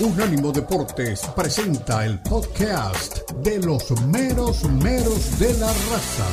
[0.00, 6.26] Unánimo Deportes presenta el podcast de los meros meros de la raza.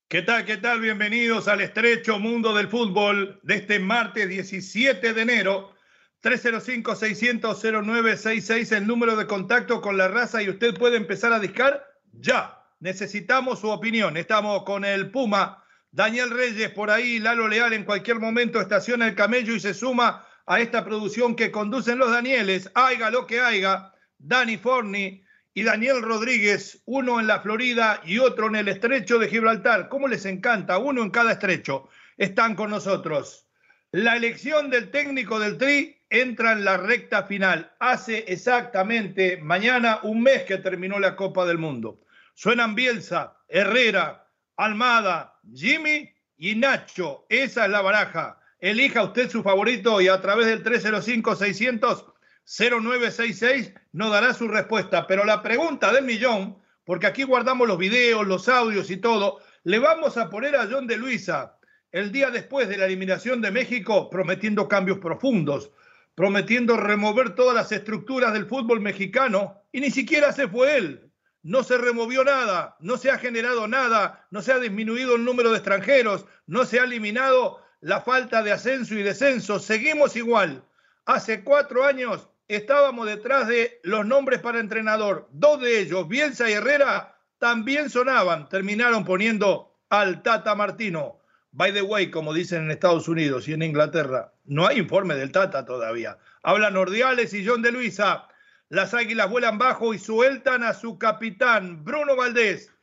[0.07, 0.45] ¿Qué tal?
[0.45, 0.79] ¿Qué tal?
[0.79, 5.73] Bienvenidos al estrecho mundo del fútbol de este martes 17 de enero.
[6.21, 12.63] 305-600-0966, el número de contacto con la raza y usted puede empezar a discar ya.
[12.79, 14.17] Necesitamos su opinión.
[14.17, 19.15] Estamos con el Puma, Daniel Reyes por ahí, Lalo Leal en cualquier momento estaciona el
[19.15, 23.95] camello y se suma a esta producción que conducen los Danieles, haiga lo que haiga,
[24.19, 25.23] Dani Forni,
[25.53, 29.89] y Daniel Rodríguez, uno en la Florida y otro en el estrecho de Gibraltar.
[29.89, 30.77] ¿Cómo les encanta?
[30.77, 31.89] Uno en cada estrecho.
[32.17, 33.47] Están con nosotros.
[33.91, 37.73] La elección del técnico del Tri entra en la recta final.
[37.79, 41.99] Hace exactamente mañana un mes que terminó la Copa del Mundo.
[42.33, 47.25] Suenan Bielsa, Herrera, Almada, Jimmy y Nacho.
[47.27, 48.39] Esa es la baraja.
[48.61, 52.05] Elija usted su favorito y a través del 305 600
[52.51, 55.07] 0966 nos dará su respuesta.
[55.07, 59.79] Pero la pregunta del millón, porque aquí guardamos los videos, los audios y todo, le
[59.79, 61.57] vamos a poner a John de Luisa
[61.93, 65.71] el día después de la eliminación de México prometiendo cambios profundos,
[66.13, 71.09] prometiendo remover todas las estructuras del fútbol mexicano y ni siquiera se fue él.
[71.43, 75.51] No se removió nada, no se ha generado nada, no se ha disminuido el número
[75.51, 79.57] de extranjeros, no se ha eliminado la falta de ascenso y descenso.
[79.57, 80.63] Seguimos igual.
[81.05, 85.29] Hace cuatro años estábamos detrás de los nombres para entrenador.
[85.31, 88.49] Dos de ellos, Bielsa y Herrera, también sonaban.
[88.49, 91.19] Terminaron poniendo al Tata Martino.
[91.51, 95.31] By the way, como dicen en Estados Unidos y en Inglaterra, no hay informe del
[95.31, 96.17] Tata todavía.
[96.43, 98.27] Hablan Ordiales y John de Luisa.
[98.69, 102.73] Las águilas vuelan bajo y sueltan a su capitán, Bruno Valdés.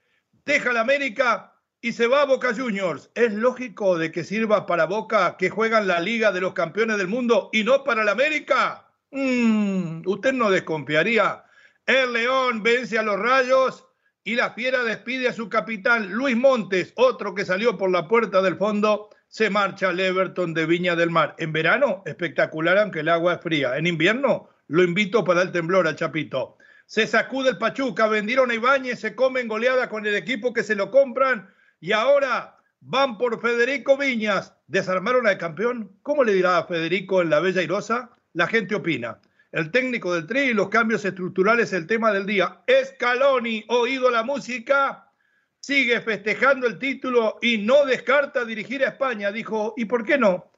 [0.45, 3.11] Deja la América y se va a Boca Juniors.
[3.15, 7.09] ¿Es lógico de que sirva para Boca que juegan la Liga de los Campeones del
[7.09, 8.88] Mundo y no para la América?
[9.11, 11.45] Mm, usted no desconfiaría.
[11.87, 13.87] El León vence a los Rayos
[14.25, 18.43] y la Fiera despide a su capitán Luis Montes, otro que salió por la puerta
[18.43, 19.09] del fondo.
[19.29, 21.35] Se marcha al Everton de Viña del Mar.
[21.39, 23.77] En verano, espectacular, aunque el agua es fría.
[23.77, 26.59] En invierno, lo invito para el temblor al Chapito.
[26.87, 30.75] Se sacude el Pachuca, vendieron a Ibáñez, se comen goleada con el equipo que se
[30.75, 34.55] lo compran y ahora van por Federico Viñas.
[34.67, 35.99] ¿Desarmaron al campeón?
[36.03, 38.18] ¿Cómo le dirá a Federico en la Bella Irosa?
[38.39, 39.19] La gente opina.
[39.51, 42.61] El técnico del Tri y los cambios estructurales, el tema del día.
[42.85, 45.11] Scaloni, oído la música,
[45.59, 49.33] sigue festejando el título y no descarta dirigir a España.
[49.33, 50.53] Dijo, ¿y por qué no?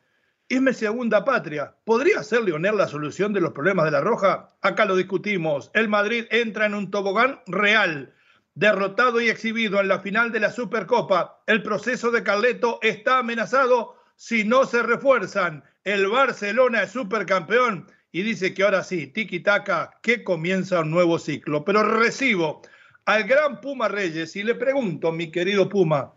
[0.47, 1.75] Es mi segunda patria.
[1.85, 4.51] ¿Podría ser Lionel la solución de los problemas de la Roja?
[4.61, 5.71] Acá lo discutimos.
[5.73, 8.13] El Madrid entra en un tobogán real.
[8.55, 13.97] Derrotado y exhibido en la final de la Supercopa, el proceso de Carleto está amenazado
[14.17, 15.65] si no se refuerzan.
[15.85, 21.19] El Barcelona es supercampeón y dice que ahora sí, tiki taka, que comienza un nuevo
[21.19, 21.65] ciclo.
[21.65, 22.61] Pero recibo
[23.07, 26.13] al gran Puma Reyes y le pregunto, mi querido Puma,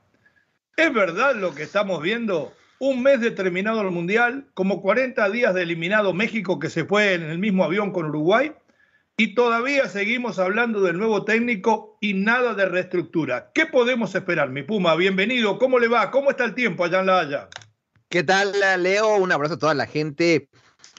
[0.75, 2.53] ¿es verdad lo que estamos viendo?
[2.79, 7.13] Un mes de terminado el Mundial, como 40 días de eliminado México que se fue
[7.13, 8.51] en el mismo avión con Uruguay,
[9.15, 13.51] y todavía seguimos hablando del nuevo técnico y nada de reestructura.
[13.53, 14.95] ¿Qué podemos esperar, mi Puma?
[14.95, 16.11] Bienvenido, ¿cómo le va?
[16.11, 17.49] ¿Cómo está el tiempo allá en La Haya?
[18.13, 19.17] ¿Qué tal, Leo?
[19.17, 20.47] Un abrazo a toda la gente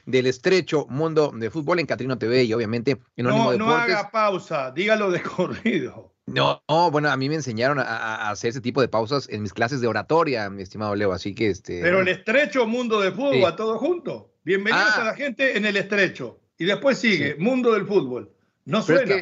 [0.04, 4.72] del estrecho mundo de fútbol en Catrino TV y obviamente en No, no haga pausa,
[4.72, 6.12] dígalo de corrido.
[6.26, 9.52] No, no, bueno, a mí me enseñaron a, hacer ese tipo de pausas en mis
[9.52, 11.80] clases de oratoria, mi estimado Leo, así que este.
[11.82, 14.32] Pero el estrecho mundo de fútbol, a todo junto.
[14.42, 15.02] Bienvenidos ah.
[15.02, 16.40] a la gente en el estrecho.
[16.58, 18.34] Y después sigue, mundo del fútbol.
[18.64, 19.14] No suena.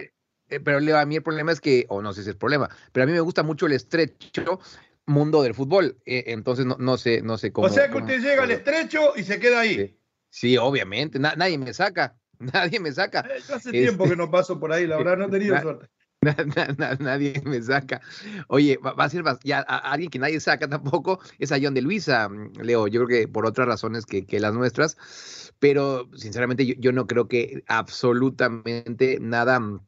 [0.49, 2.39] Eh, pero Leo, a mí el problema es que, o no sé si es el
[2.39, 4.61] problema, pero a mí me gusta mucho el estrecho
[5.07, 5.99] mundo del fútbol.
[6.07, 7.67] Eh, entonces no, no, sé, no sé cómo.
[7.67, 9.97] O sea que usted llega al estrecho y se queda ahí.
[10.31, 11.19] Sí, obviamente.
[11.19, 12.17] nadie me saca.
[12.53, 13.21] Nadie me saca.
[13.21, 15.87] Eh, hace tiempo que no paso por ahí, la verdad, no he tenido suerte.
[17.01, 18.01] nadie me saca.
[18.49, 21.83] Oye, va, a ser ya a, alguien que nadie saca tampoco es a John de
[21.83, 22.87] Luisa, mm, Leo.
[22.89, 24.97] Yo creo que por otras razones que, que las nuestras,
[25.59, 29.87] pero sinceramente yo, yo, no creo que absolutamente nada mm,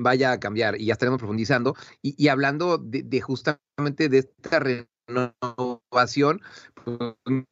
[0.00, 1.76] vaya a cambiar y ya estaremos profundizando.
[2.02, 6.40] Y, hablando de, justamente de esta renovación,
[6.74, 6.98] pues,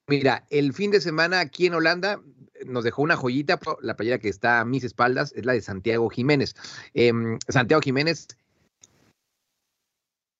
[0.09, 2.21] mira, el fin de semana aquí en Holanda
[2.67, 6.09] nos dejó una joyita, la playera que está a mis espaldas es la de Santiago
[6.11, 6.55] Jiménez.
[6.95, 8.29] Em, Santiago Jiménez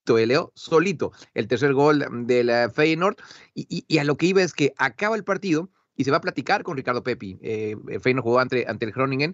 [0.05, 3.15] Leo, solito, el tercer gol de la Feyenoord.
[3.55, 6.63] Y, a lo que iba es que acaba el partido y se va a platicar
[6.63, 7.37] con Ricardo Pepi.
[7.41, 9.33] Eh, Feyenoord jugó ante, ante el Groningen.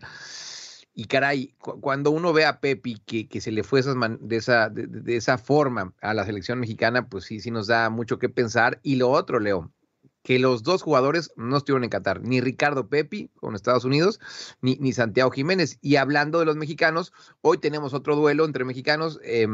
[0.94, 5.16] Y caray, cuando uno ve a Pepi que, que se le fue de, esa, de,
[5.16, 8.80] esa forma a la selección mexicana, pues sí, sí nos da mucho que pensar.
[8.84, 9.72] Y lo otro, Leo,
[10.24, 14.20] que los dos jugadores no estuvieron en Qatar, ni Ricardo Pepi con Estados Unidos,
[14.62, 15.78] ni, ni Santiago Jiménez.
[15.82, 19.20] Y hablando de los mexicanos, hoy tenemos otro duelo entre mexicanos.
[19.24, 19.48] Eh,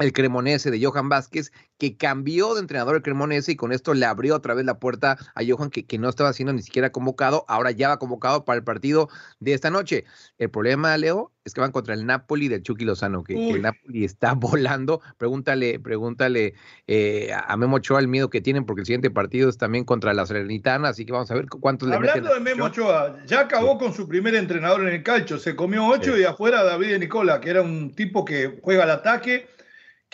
[0.00, 4.06] el Cremonese de Johan Vázquez, que cambió de entrenador el Cremonese y con esto le
[4.06, 7.44] abrió otra vez la puerta a Johan, que, que, no estaba siendo ni siquiera convocado,
[7.48, 9.08] ahora ya va convocado para el partido
[9.40, 10.04] de esta noche.
[10.38, 14.04] El problema, Leo, es que van contra el Napoli del Chucky Lozano, que, el Napoli
[14.04, 15.00] está volando.
[15.18, 16.54] Pregúntale, pregúntale
[16.86, 20.14] eh, a Memo Ochoa el miedo que tienen, porque el siguiente partido es también contra
[20.14, 22.18] la Serenitana, así que vamos a ver cuántos le meten.
[22.18, 25.86] Hablando de Memo Ochoa, ya acabó con su primer entrenador en el calcho, se comió
[25.86, 29.53] ocho y afuera David Nicola, que era un tipo que juega al ataque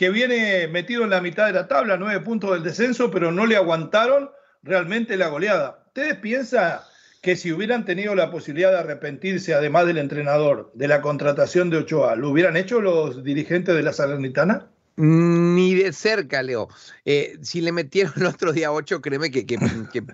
[0.00, 3.44] que viene metido en la mitad de la tabla, nueve puntos del descenso, pero no
[3.44, 4.30] le aguantaron
[4.62, 5.84] realmente la goleada.
[5.88, 6.78] ¿Ustedes piensan
[7.20, 11.76] que si hubieran tenido la posibilidad de arrepentirse, además del entrenador, de la contratación de
[11.76, 14.70] Ochoa, ¿lo hubieran hecho los dirigentes de la Salernitana?
[14.96, 16.70] Ni de cerca, Leo.
[17.04, 19.58] Eh, si le metieron el otro día ocho, créeme que, que,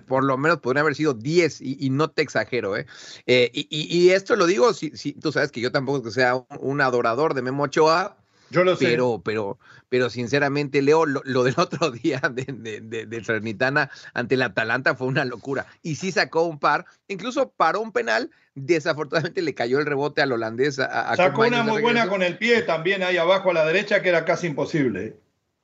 [0.05, 2.75] por lo menos podrían haber sido diez, y, no te exagero.
[2.75, 2.87] ¿eh?
[3.25, 6.81] eh y, esto lo digo, si, si, tú sabes que yo tampoco que sea un
[6.81, 8.17] adorador de Memo Ochoa,
[8.49, 8.85] yo lo sé.
[8.85, 9.57] Pero, pero,
[9.89, 12.45] pero sinceramente, Leo, lo, del otro día de,
[12.81, 15.67] de, de, ante el Atalanta fue una locura.
[15.81, 18.31] Y sí sacó un par, incluso paró un penal.
[18.55, 20.79] Desafortunadamente le cayó el rebote al holandés.
[20.79, 24.09] A, sacó una muy buena con el pie también ahí abajo a la derecha, que
[24.09, 25.15] era casi imposible.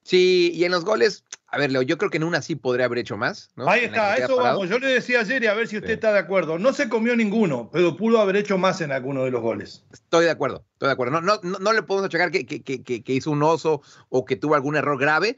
[0.03, 2.85] Sí, y en los goles, a ver, Leo, yo creo que en una sí podría
[2.85, 3.51] haber hecho más.
[3.55, 3.69] ¿no?
[3.69, 4.69] Ahí está, eso vamos.
[4.69, 6.59] Yo le decía ayer y a ver si usted está de acuerdo.
[6.59, 9.85] No se comió ninguno, pero pudo haber hecho más en alguno de los goles.
[9.91, 11.21] Estoy de acuerdo, estoy de acuerdo.
[11.21, 14.35] No, no, no, le podemos achacar que, que, que, que, hizo un oso o que
[14.35, 15.37] tuvo algún error grave,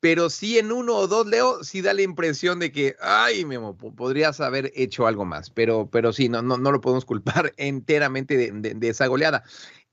[0.00, 3.76] pero sí en uno o dos, Leo, sí da la impresión de que, ay, Memo,
[3.76, 5.50] podrías haber hecho algo más.
[5.50, 9.44] Pero, pero sí, no, no, no lo podemos culpar enteramente de, de esa goleada.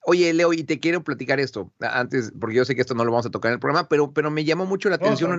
[0.08, 3.12] Oye, Leo, y te quiero platicar esto antes, porque yo sé que esto no lo
[3.12, 5.32] vamos a tocar en el programa, pero, pero me llamó mucho la atención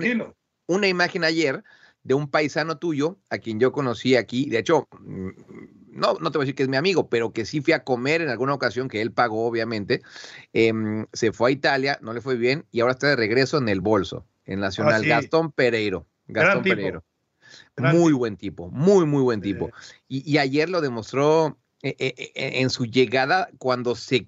[0.67, 1.63] una, imagen ayer
[2.03, 4.49] de un paisano tuyo, a quien yo conocí aquí.
[4.49, 5.29] De hecho, mm,
[5.87, 7.85] no, no te voy a decir que es mi amigo, pero que sí fui a
[7.85, 10.01] comer en alguna ocasión, que él pagó, obviamente.
[10.51, 13.69] Em, se fue a Italia, no le fue bien, y ahora está de regreso en
[13.69, 15.01] el bolso, en Nacional.
[15.05, 16.05] Ah, Gastón Pereiro.
[16.27, 17.05] Gastón Pereiro.
[17.77, 19.71] muy buen tipo, muy, muy buen tipo.
[20.09, 24.27] Y, ayer lo demostró eh, eh, eh, en su llegada cuando se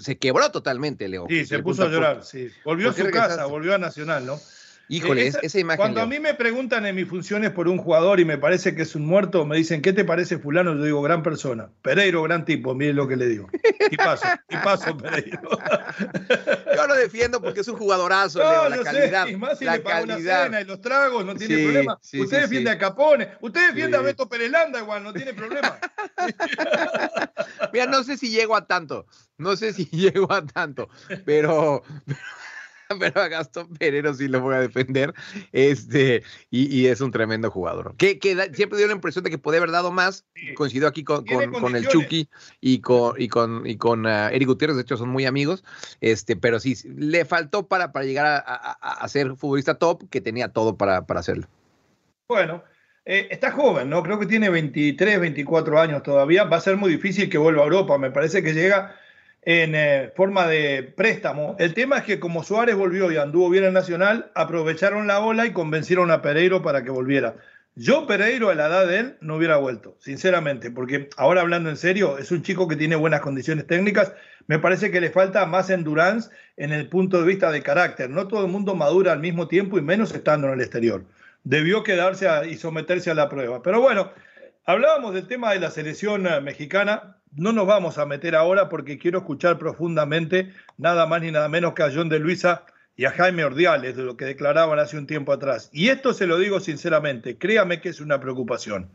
[0.00, 1.26] se quebró totalmente, Leo.
[1.28, 2.50] Sí, se puso a llorar, sí.
[2.64, 4.38] Volvió a su casa, volvió a Nacional, ¿no?
[4.88, 5.78] Híjole, esa, imagen.
[5.78, 8.82] Cuando a mí me preguntan en mis funciones por un jugador y me parece que
[8.82, 10.74] es un muerto, me dicen, ¿qué te parece fulano?
[10.74, 11.70] Yo digo, gran persona.
[11.82, 13.48] Pereiro, gran tipo, miren lo que le digo.
[13.90, 15.40] Y paso, y paso, Pereiro.
[16.76, 19.26] Yo lo defiendo porque es un jugadorazo, no, la calidad.
[19.26, 21.98] Sé, y más si le paga una cena y los tragos, no tiene problema.
[22.00, 25.78] usted defiende a Capone, usted defiende a Beto Perelanda igual, no tiene problema.
[27.72, 29.06] Mira, no sé si llego a tanto,
[29.38, 30.88] no sé si llego a tanto,
[31.24, 31.82] pero
[33.00, 35.14] pero a Gastón Pereiro sí lo voy a defender.
[35.52, 37.94] Este, y, es un tremendo jugador.
[37.96, 38.18] Que,
[38.52, 40.24] siempre dio la impresión de que podía haber dado más.
[40.54, 42.28] Coincidió aquí con, con, el Chucky
[42.60, 45.64] y con, y con, y con uh, Eric Gutiérrez, de hecho son muy amigos.
[46.00, 50.48] Este, pero sí, le faltó para, para llegar a, a, ser futbolista top, que tenía
[50.48, 51.46] todo para, para hacerlo.
[52.28, 52.64] Bueno,
[53.04, 54.02] eh, está joven, ¿no?
[54.02, 56.44] Creo que tiene 23, 24 años todavía.
[56.44, 57.98] Va a ser muy difícil que vuelva a Europa.
[57.98, 58.96] Me parece que llega
[59.46, 61.54] en eh, forma de préstamo.
[61.60, 65.46] El tema es que como Suárez volvió y anduvo bien en Nacional, aprovecharon la ola
[65.46, 67.36] y convencieron a Pereiro para que volviera.
[67.76, 71.76] Yo Pereiro a la edad de él no hubiera vuelto, sinceramente, porque ahora hablando en
[71.76, 74.12] serio, es un chico que tiene buenas condiciones técnicas,
[74.48, 78.10] me parece que le falta más endurance en el punto de vista de carácter.
[78.10, 81.04] No todo el mundo madura al mismo tiempo y menos estando en el exterior.
[81.44, 83.62] Debió quedarse y someterse a la prueba.
[83.62, 84.10] Pero bueno,
[84.64, 88.98] hablábamos del tema de la selección eh, mexicana no nos vamos a meter ahora porque
[88.98, 92.64] quiero escuchar profundamente nada más ni nada menos que a John de Luisa
[92.96, 95.68] y a Jaime Ordiales de lo que declaraban hace un tiempo atrás.
[95.72, 98.90] Y esto se lo digo sinceramente, créame que es una preocupación.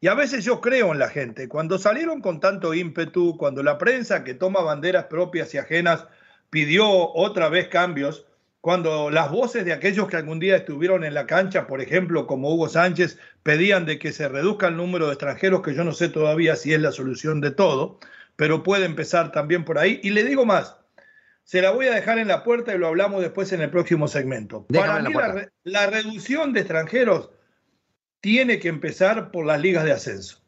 [0.00, 1.48] Y a veces yo creo en la gente.
[1.48, 6.06] Cuando salieron con tanto ímpetu, cuando la prensa que toma banderas propias y ajenas
[6.50, 8.26] pidió otra vez cambios,
[8.68, 12.52] cuando las voces de aquellos que algún día estuvieron en la cancha, por ejemplo, como
[12.52, 16.10] Hugo Sánchez, pedían de que se reduzca el número de extranjeros, que yo no sé
[16.10, 17.98] todavía si es la solución de todo,
[18.36, 20.00] pero puede empezar también por ahí.
[20.02, 20.76] Y le digo más,
[21.44, 24.06] se la voy a dejar en la puerta y lo hablamos después en el próximo
[24.06, 24.66] segmento.
[24.66, 27.30] Para mí la, la, reducción de extranjeros
[28.20, 30.42] tiene que empezar por las ligas de ascenso.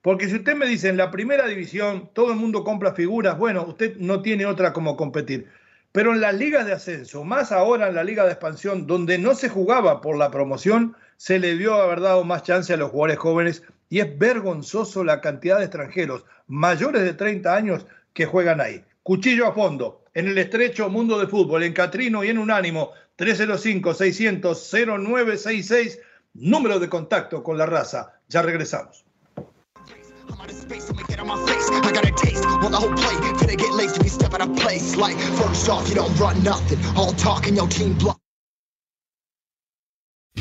[0.00, 3.66] Porque si usted me dice en la primera división todo el mundo compra figuras, bueno,
[3.66, 5.50] usted no tiene otra como competir.
[5.96, 9.34] Pero en las ligas de ascenso, más ahora en la liga de expansión, donde no
[9.34, 13.18] se jugaba por la promoción, se le dio haber dado más chance a los jugadores
[13.18, 18.84] jóvenes y es vergonzoso la cantidad de extranjeros mayores de 30 años que juegan ahí.
[19.02, 25.98] Cuchillo a fondo, en el estrecho mundo de fútbol, en Catrino y en Unánimo, 305-600-0966,
[26.34, 28.20] número de contacto con la raza.
[28.28, 29.06] Ya regresamos.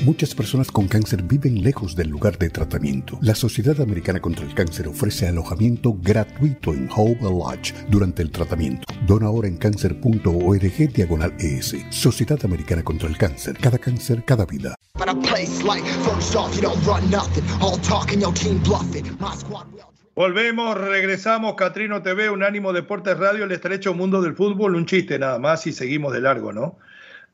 [0.03, 3.17] Muchas personas con cáncer viven lejos del lugar de tratamiento.
[3.21, 8.85] La Sociedad Americana contra el Cáncer ofrece alojamiento gratuito en Hope Lodge durante el tratamiento.
[9.07, 11.77] Dona ahora en cáncer.org diagonal ES.
[11.89, 13.57] Sociedad Americana contra el Cáncer.
[13.57, 14.75] Cada cáncer, cada vida.
[20.15, 25.39] Volvemos, regresamos, Catrino TV, Unánimo Deportes Radio, el estrecho mundo del fútbol, un chiste nada
[25.39, 26.79] más y seguimos de largo, ¿no?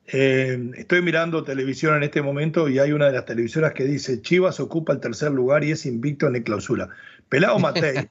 [0.07, 4.19] Eh, estoy mirando televisión en este momento y hay una de las televisoras que dice
[4.23, 6.89] Chivas ocupa el tercer lugar y es invicto en el clausura.
[7.29, 8.09] Pelado Matei,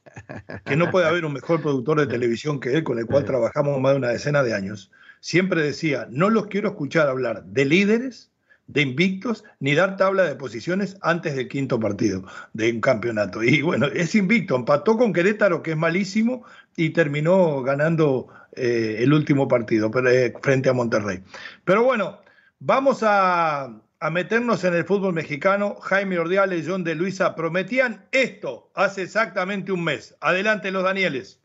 [0.65, 3.81] que no puede haber un mejor productor de televisión que él, con el cual trabajamos
[3.81, 8.30] más de una decena de años, siempre decía, no los quiero escuchar hablar de líderes,
[8.73, 13.43] de invictos, ni dar tabla de posiciones antes del quinto partido de un campeonato.
[13.43, 16.45] Y bueno, es invicto, empató con Querétaro, que es malísimo,
[16.77, 21.23] y terminó ganando eh, el último partido eh, frente a Monterrey.
[21.65, 22.21] Pero bueno,
[22.61, 23.81] vamos a,
[24.13, 25.77] meternos en el fútbol mexicano.
[25.81, 30.17] Jaime Ordiales y John de Luisa prometían esto hace exactamente un mes.
[30.21, 31.41] Adelante los Danieles.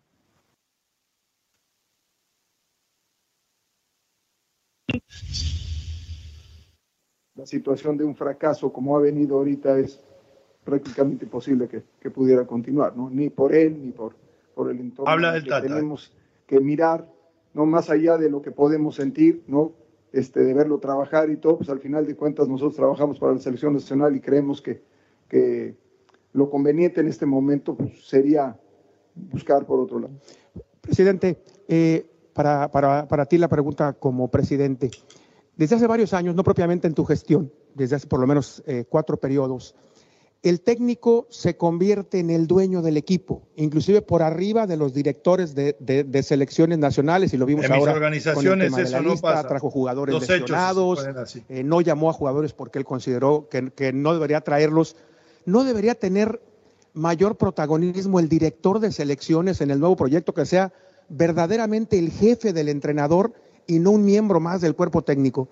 [7.35, 9.99] La situación de un fracaso como ha venido ahorita es
[10.63, 13.09] prácticamente imposible que, pudiera continuar, ¿no?
[13.09, 14.15] Ni por él, ni por,
[14.53, 15.11] por el entorno.
[15.11, 15.67] Habla del Tata.
[15.67, 16.13] Tenemos
[16.47, 17.07] que mirar,
[17.53, 19.73] no más allá de lo que podemos sentir, ¿no?
[20.13, 23.39] Este, de verlo trabajar y todo, pues al final de cuentas nosotros trabajamos para la
[23.39, 24.81] selección nacional y creemos que,
[25.27, 25.75] que
[26.31, 28.57] lo conveniente en este momento pues, sería
[29.13, 30.13] buscar por otro lado.
[30.79, 31.37] Presidente,
[31.67, 34.89] eh, para, para, para ti la pregunta como presidente.
[35.57, 38.85] Desde hace varios años, no propiamente en tu gestión, desde hace por lo menos eh,
[38.87, 39.75] cuatro periodos,
[40.45, 45.55] el técnico se convierte en el dueño del equipo, inclusive por arriba de los directores
[45.55, 47.93] de, selecciones nacionales, y lo vimos en ahora.
[47.93, 49.47] Mis organizaciones con eso no pasa.
[49.47, 51.03] Trajo jugadores lesionados,
[51.49, 54.97] eh, no llamó a jugadores porque él consideró que, que no debería traerlos.
[55.45, 56.39] No debería tener
[56.93, 60.73] mayor protagonismo el director de selecciones en el nuevo proyecto, que sea
[61.09, 63.33] verdaderamente el jefe del entrenador
[63.67, 65.47] y no un miembro más del cuerpo técnico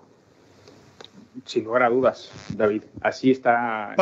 [1.46, 2.84] sin lugar a dudas, David.
[3.02, 3.94] Así está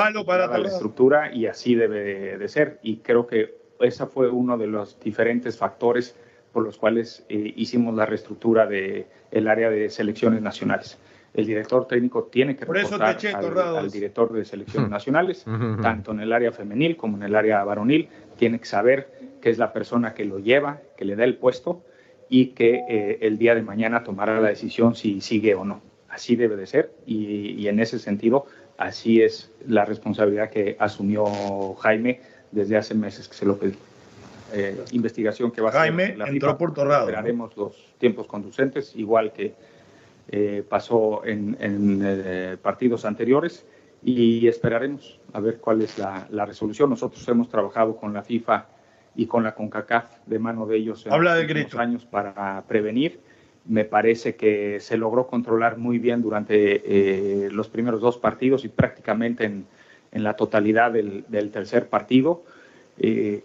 [0.58, 2.80] la estructura y así debe de, ser.
[2.84, 6.16] Y creo que ese fue uno de los diferentes factores
[6.52, 10.98] por los cuales eh, hicimos la reestructura del el área de selecciones nacionales.
[11.34, 15.46] El director técnico tiene que reportar al, director de selecciones nacionales,
[15.82, 18.10] tanto en el área femenil como en el área varonil.
[18.36, 19.10] Tiene que saber
[19.42, 21.84] que es la persona que lo lleva, que le da el puesto
[22.32, 26.36] y que eh, el día de mañana tomará la decisión si sigue o no así
[26.36, 28.46] debe de ser y, en ese sentido
[28.78, 31.26] así es la responsabilidad que asumió
[31.76, 32.22] Jaime
[32.52, 33.76] desde hace meses que se lo pedí.
[34.54, 37.08] Eh, investigación que va a Jaime la entró por Torrado.
[37.08, 39.54] Esperaremos los tiempos conducentes, igual que
[40.28, 43.66] eh, pasó en, eh, partidos anteriores,
[44.04, 46.90] y esperaremos a ver cuál es la, resolución.
[46.90, 48.66] Nosotros hemos trabajado con la FIFA
[49.16, 53.20] y con la CONCACAF de mano de ellos en Habla los años para prevenir.
[53.66, 58.70] Me parece que se logró controlar muy bien durante eh, los primeros dos partidos y
[58.70, 59.66] prácticamente en,
[60.14, 62.44] la totalidad del, tercer partido.
[62.98, 63.44] Eh,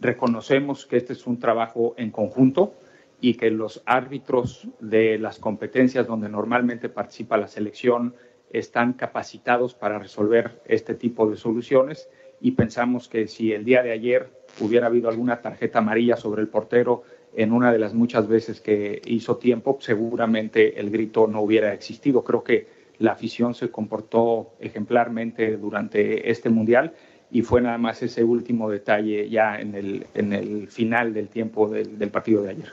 [0.00, 2.74] reconocemos que este es un trabajo en conjunto
[3.20, 8.14] y que los árbitros de las competencias donde normalmente participa la selección
[8.50, 12.08] están capacitados para resolver este tipo de soluciones
[12.40, 14.28] y pensamos que si el día de ayer
[14.60, 17.02] hubiera habido alguna tarjeta amarilla sobre el portero
[17.34, 22.24] en una de las muchas veces que hizo tiempo, seguramente el grito no hubiera existido.
[22.24, 22.66] Creo que
[22.98, 26.94] la afición se comportó ejemplarmente durante este mundial
[27.30, 31.68] y fue nada más ese último detalle ya en el, en el final del tiempo
[31.68, 32.68] del, partido de ayer.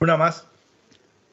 [0.00, 0.46] Una más.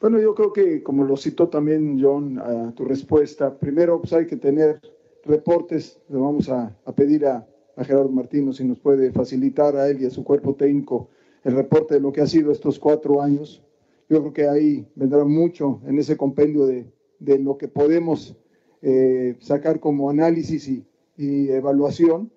[0.00, 4.26] Bueno, yo creo que como lo citó también John a tu respuesta, primero pues hay
[4.26, 4.80] que tener
[5.28, 10.02] reportes, le vamos a, pedir a, a Gerardo Martino si nos puede facilitar a él
[10.02, 11.08] y a su cuerpo técnico
[11.44, 13.62] el reporte de lo que ha sido estos cuatro años.
[14.08, 18.36] Yo creo que ahí vendrá mucho en ese compendio de, de lo que podemos
[18.82, 22.32] eh, sacar como análisis y, y, evaluación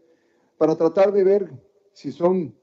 [0.57, 1.51] para tratar de ver
[1.93, 2.53] si son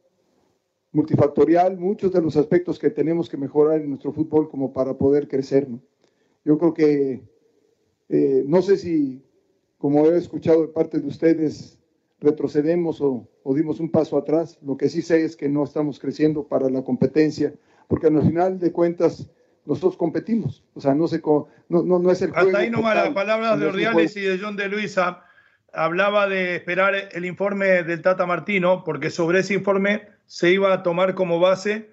[0.93, 5.29] multifactorial muchos de los aspectos que tenemos que mejorar en nuestro fútbol como para poder
[5.29, 5.69] crecer.
[5.69, 5.81] ¿no?
[6.45, 7.23] Yo creo que
[8.09, 9.23] eh, no sé si,
[9.79, 11.79] como he escuchado de parte de ustedes,
[12.21, 14.59] retrocedemos o, o, dimos un paso atrás.
[14.63, 17.55] Lo que sí sé es que no estamos creciendo para la competencia,
[17.87, 19.31] porque al final de cuentas
[19.69, 20.65] nosotros competimos.
[20.75, 23.67] O sea, no, se, no, no, no es el Hasta ahí nomás las palabras de
[23.67, 25.25] Ordiales y de John de Luisa.
[25.73, 30.83] Hablaba de esperar el informe del Tata Martino, porque sobre ese informe se iba a
[30.83, 31.91] tomar como base.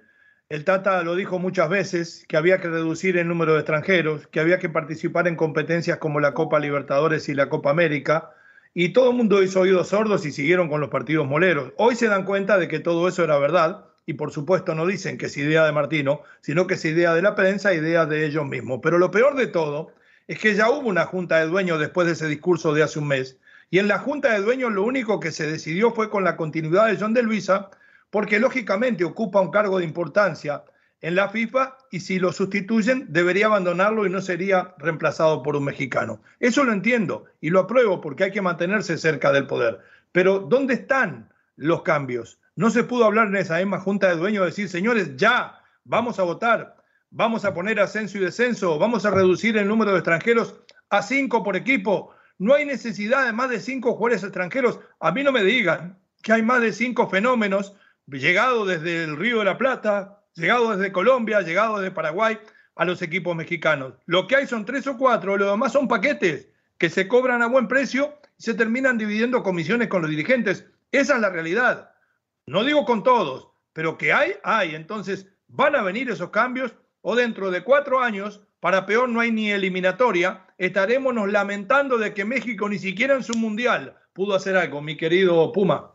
[0.48, 4.40] El Tata lo dijo muchas veces, que había que reducir el número de extranjeros, que
[4.40, 8.30] había que participar en competencias como la Copa Libertadores y la Copa América,
[8.72, 11.74] y todo el mundo hizo oídos sordos y siguieron con los partidos moleros.
[11.78, 15.18] Hoy se dan cuenta de que todo eso era verdad, y por supuesto no dicen
[15.18, 18.46] que es idea de Martino, sino que es idea de la prensa, idea de ellos
[18.46, 18.82] mismos.
[18.84, 19.94] Pero lo peor de todo
[20.28, 23.08] es que ya hubo una junta de dueños después de ese discurso de hace un
[23.08, 23.40] mes,
[23.72, 26.86] y en la junta de dueños lo único que se decidió fue con la continuidad
[26.86, 27.72] de John de Luisa,
[28.16, 30.64] porque lógicamente ocupa un cargo de importancia
[31.02, 35.66] en la FIFA y si lo sustituyen debería abandonarlo y no sería reemplazado por un
[35.66, 36.22] mexicano.
[36.40, 39.82] Eso lo entiendo y lo apruebo porque hay que mantenerse cerca del poder.
[40.14, 42.40] Pero ¿dónde están los cambios?
[42.56, 46.24] No se pudo hablar en esa misma junta de dueños, decir, señores, ya, vamos a
[46.24, 46.78] votar,
[47.10, 50.56] vamos a poner ascenso y descenso, vamos a reducir el número de extranjeros
[50.90, 52.16] a cinco por equipo.
[52.38, 54.80] No hay necesidad de más de cinco jugadores extranjeros.
[55.02, 57.76] A mí no me digan que hay más de cinco fenómenos
[58.08, 62.40] llegados desde el Río de la Plata, llegados desde Colombia, llegados desde Paraguay
[62.76, 63.94] a los equipos mexicanos.
[64.06, 67.48] Lo que hay son tres o cuatro, lo demás son paquetes que se cobran a
[67.48, 70.66] buen precio y se terminan dividiendo comisiones con los dirigentes.
[70.92, 71.92] Esa es la realidad.
[72.46, 74.76] No digo con todos, pero que hay, hay.
[74.76, 79.32] Entonces, van a venir esos cambios o dentro de cuatro años, para peor no hay
[79.32, 84.82] ni eliminatoria, estaremos lamentando de que México ni siquiera en su mundial pudo hacer algo,
[84.82, 85.95] mi querido Puma.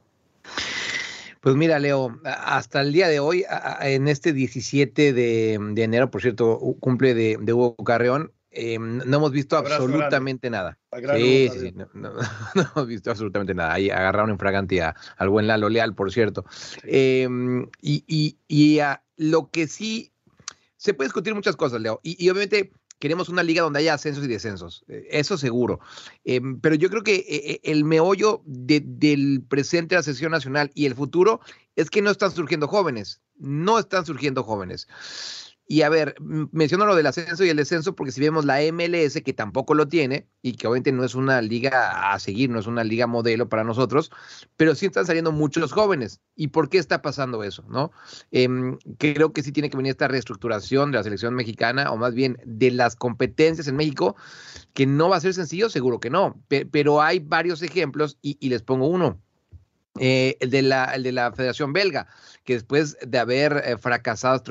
[1.40, 3.44] Pues mira, Leo, hasta el día de hoy,
[3.80, 9.30] en este 17 de, enero, por cierto, cumple de, de Hugo Carreón, eh, no hemos
[9.30, 10.76] visto absolutamente nada.
[11.14, 12.12] Sí, sí, sí no, no,
[12.54, 13.74] no, hemos visto absolutamente nada.
[13.74, 16.44] Ahí agarraron en fragante al buen Lalo Leal, por cierto.
[16.82, 17.28] Eh,
[17.80, 20.12] y y, y a, lo que sí
[20.76, 22.00] se puede discutir muchas cosas, Leo.
[22.02, 24.84] Y, y, obviamente queremos una liga donde haya ascensos y descensos.
[24.86, 25.80] Eh, eso seguro.
[26.24, 30.70] Eh, pero yo creo que eh, el meollo de, del presente de la sesión nacional
[30.74, 31.40] y el futuro
[31.74, 33.20] es que no están surgiendo jóvenes.
[33.38, 34.86] No están surgiendo jóvenes.
[35.72, 39.22] Y a ver, menciono lo del ascenso y el descenso porque si vemos la MLS,
[39.24, 42.66] que tampoco lo tiene y que obviamente no es una liga a seguir, no es
[42.66, 44.10] una liga modelo para nosotros,
[44.56, 46.20] pero sí están saliendo muchos jóvenes.
[46.34, 47.64] ¿Y por qué está pasando eso?
[47.68, 47.92] ¿no?
[48.32, 48.48] Eh,
[48.98, 52.38] creo que sí tiene que venir esta reestructuración de la selección mexicana, o más bien
[52.44, 54.16] de las competencias en México,
[54.74, 58.48] que no va a ser sencillo, seguro que no, pero hay varios ejemplos y, y
[58.48, 59.20] les pongo uno.
[60.02, 62.06] Eh, el, de la, el de la Federación Belga,
[62.44, 64.42] que después de haber eh, fracasado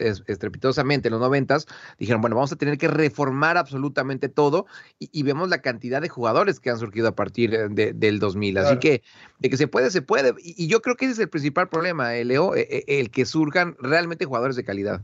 [0.00, 4.66] estrepitosamente en los noventas, dijeron, bueno, vamos a tener que reformar absolutamente todo
[4.98, 8.54] y, y, vemos la cantidad de jugadores que han surgido a partir de, del 2000.
[8.54, 8.68] Claro.
[8.68, 9.02] Así que
[9.38, 10.34] de que se puede, se puede.
[10.42, 13.26] Y, y, yo creo que ese es el principal problema, eh, Leo, eh, el que
[13.26, 15.02] surjan realmente jugadores de calidad.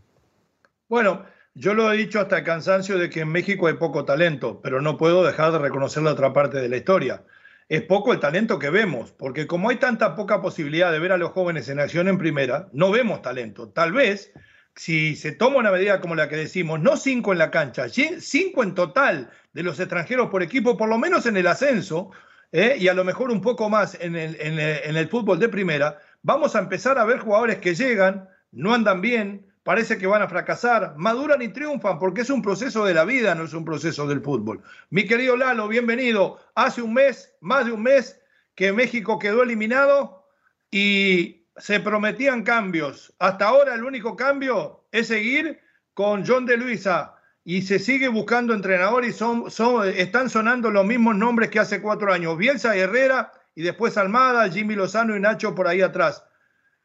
[0.89, 4.61] Bueno, yo lo he dicho hasta el cansancio de que en México hay poco talento,
[4.65, 7.23] pero no puedo dejar de reconocer la otra parte de la historia
[7.69, 11.19] es poco el talento que vemos, porque como hay tanta poca posibilidad de ver a
[11.19, 13.69] los jóvenes en acción en primera, no vemos talento.
[13.69, 14.33] Tal vez,
[14.75, 18.63] si se toma una medida como la que decimos, no cinco en la cancha, cinco
[18.63, 22.11] en total de los extranjeros por equipo, por lo menos en el ascenso,
[22.53, 22.77] ¿eh?
[22.79, 25.49] y a lo mejor un poco más en el, en, el, en el fútbol de
[25.49, 30.23] primera, vamos a empezar a ver jugadores que llegan, no andan bien, parece que van
[30.23, 33.65] a fracasar, maduran y triunfan, porque es un proceso de la vida, no es un
[33.65, 34.63] proceso del fútbol.
[34.91, 36.41] Mi querido Lalo, bienvenido.
[36.55, 38.21] Hace un mes, más de un mes,
[38.55, 40.27] que México quedó eliminado
[40.71, 43.15] y se prometían cambios.
[43.19, 45.61] Hasta ahora el único cambio es seguir
[45.95, 50.87] con John de Luisa y se sigue buscando entrenador y son, son, están sonando los
[50.87, 52.37] mismos nombres que hace cuatro años.
[52.37, 56.25] Bielsa Herrera y después Almada, Jimmy Lozano y Nacho por ahí atrás.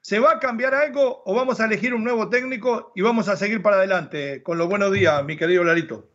[0.07, 3.35] ¿Se va a cambiar algo o vamos a elegir un nuevo técnico y vamos a
[3.35, 4.41] seguir para adelante?
[4.41, 6.07] Con los buenos días, mi querido Larito.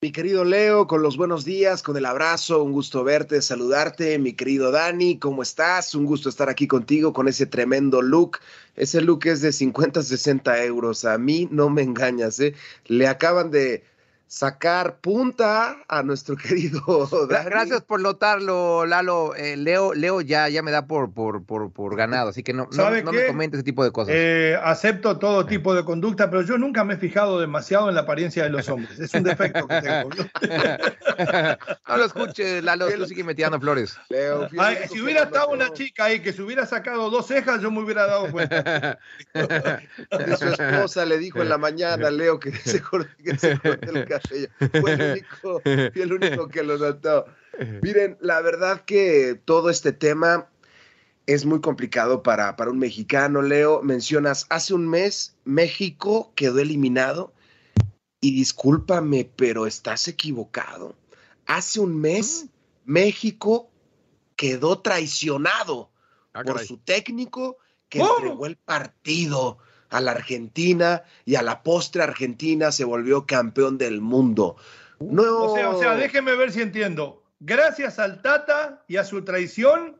[0.00, 4.16] Mi querido Leo, con los buenos días, con el abrazo, un gusto verte, saludarte.
[4.20, 5.96] Mi querido Dani, ¿cómo estás?
[5.96, 8.38] Un gusto estar aquí contigo con ese tremendo look.
[8.76, 11.04] Ese look es de 50, 60 euros.
[11.04, 12.54] A mí no me engañas, ¿eh?
[12.84, 13.82] Le acaban de,
[14.26, 17.44] sacar punta a nuestro querido Dani.
[17.44, 19.34] Gracias por notarlo, Lalo.
[19.36, 22.68] Eh, Leo, Leo ya, ya me da por, por, por, por ganado, así que no,
[22.72, 24.14] no, no me comente ese tipo de cosas.
[24.16, 28.02] Eh, acepto todo tipo de conducta, pero yo nunca me he fijado demasiado en la
[28.02, 28.98] apariencia de los hombres.
[28.98, 30.10] Es un defecto que tengo.
[31.88, 33.96] no lo escuches, Lalo, tú sigue metiendo flores.
[34.08, 37.70] Leo, Ay, si hubiera estado una chica ahí que se hubiera sacado dos cejas, yo
[37.70, 38.98] me hubiera dado cuenta.
[40.38, 44.04] su esposa le dijo en la mañana, Leo, que se corte, que se corte el
[44.20, 47.26] fue el único, el único que lo notó.
[47.82, 50.48] Miren, la verdad que todo este tema
[51.26, 53.42] es muy complicado para, para un mexicano.
[53.42, 57.32] Leo, mencionas, hace un mes México quedó eliminado
[58.20, 60.96] y discúlpame, pero estás equivocado.
[61.46, 62.46] Hace un mes
[62.84, 63.70] México
[64.36, 65.90] quedó traicionado
[66.32, 69.58] ah, por su técnico que entregó el partido
[69.90, 74.56] a la Argentina y a la postre Argentina se volvió campeón del mundo.
[75.00, 75.44] No...
[75.44, 77.22] O, sea, o sea, déjeme ver si entiendo.
[77.40, 79.96] Gracias al Tata y a su traición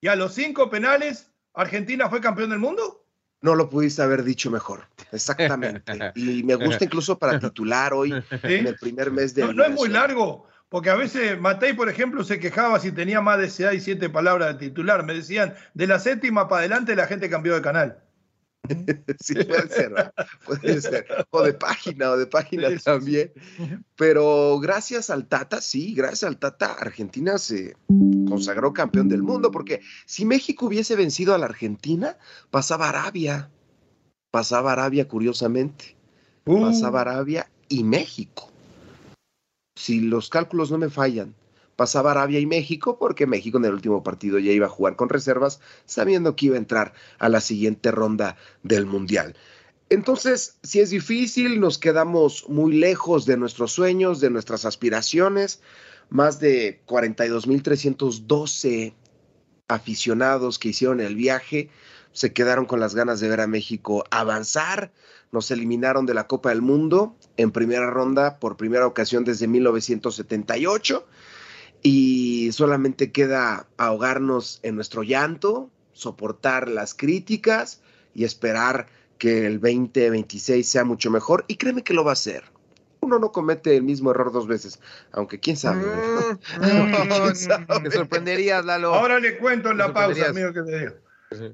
[0.00, 3.04] y a los cinco penales, ¿Argentina fue campeón del mundo?
[3.40, 5.92] No lo pudiste haber dicho mejor, exactamente.
[6.14, 9.42] Y me gusta incluso para titular hoy en el primer mes de.
[9.42, 13.20] No, no es muy largo, porque a veces Matei, por ejemplo, se quejaba si tenía
[13.20, 15.04] más de 6 y 7 palabras de titular.
[15.04, 18.02] Me decían, de la séptima para adelante la gente cambió de canal.
[19.20, 20.12] sí, puede ser,
[20.44, 21.06] puede ser.
[21.30, 23.32] O de página, o de página también.
[23.96, 27.76] Pero gracias al Tata, sí, gracias al Tata, Argentina se
[28.28, 32.18] consagró campeón del mundo, porque si México hubiese vencido a la Argentina,
[32.50, 33.50] pasaba Arabia.
[34.30, 35.96] Pasaba Arabia, curiosamente.
[36.44, 36.62] Uh.
[36.62, 38.50] Pasaba Arabia y México.
[39.76, 41.34] Si los cálculos no me fallan
[41.78, 45.08] pasaba Arabia y México, porque México en el último partido ya iba a jugar con
[45.08, 49.36] reservas, sabiendo que iba a entrar a la siguiente ronda del Mundial.
[49.88, 55.62] Entonces, si es difícil, nos quedamos muy lejos de nuestros sueños, de nuestras aspiraciones.
[56.10, 58.94] Más de 42.312
[59.68, 61.70] aficionados que hicieron el viaje
[62.10, 64.90] se quedaron con las ganas de ver a México avanzar.
[65.30, 71.06] Nos eliminaron de la Copa del Mundo en primera ronda por primera ocasión desde 1978
[71.82, 77.80] y solamente queda ahogarnos en nuestro llanto, soportar las críticas
[78.14, 78.86] y esperar
[79.18, 81.44] que el 2026 sea mucho mejor.
[81.48, 82.44] Y créeme que lo va a hacer.
[83.00, 84.80] Uno no comete el mismo error dos veces,
[85.12, 85.84] aunque quién sabe.
[85.84, 86.60] Mm,
[87.78, 88.94] mm, me sorprenderías, Lalo.
[88.94, 90.94] Ahora le cuento en la pausa, amigo, que te digo.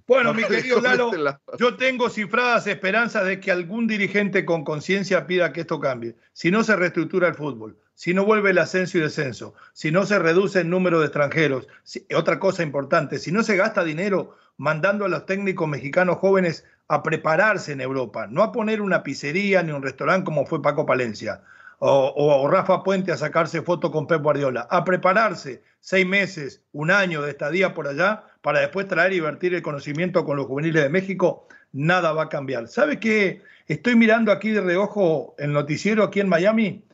[0.06, 1.10] Bueno, mi querido Lalo,
[1.58, 6.16] yo tengo cifradas esperanzas de que algún dirigente con conciencia pida que esto cambie.
[6.32, 10.04] Si no se reestructura el fútbol, si no vuelve el ascenso y descenso, si no
[10.04, 11.68] se reduce el número de extranjeros,
[12.14, 17.02] otra cosa importante, si no se gasta dinero mandando a los técnicos mexicanos jóvenes a
[17.02, 21.42] prepararse en Europa, no a poner una pizzería ni un restaurante como fue Paco Palencia,
[21.78, 26.90] o, o, Rafa Puente a sacarse foto con Pep Guardiola, a prepararse seis meses, un
[26.90, 30.82] año de estadía por allá, para después traer y vertir el conocimiento con los juveniles
[30.82, 32.68] de México, nada va a cambiar.
[32.68, 33.42] ¿Sabe qué?
[33.66, 36.84] Estoy mirando aquí de reojo el noticiero aquí en Miami